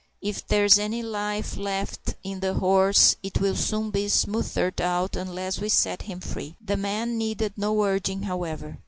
[0.19, 5.69] If there's any life left in the horse, it'll soon be smothered out unless we
[5.69, 8.79] set him free." The men needed no urging, however.